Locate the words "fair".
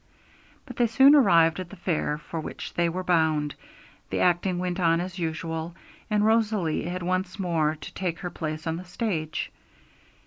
1.75-2.17